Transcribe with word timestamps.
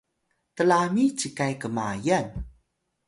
tlamiy 0.55 1.11
cikay 1.19 1.53
kmayal 1.61 2.27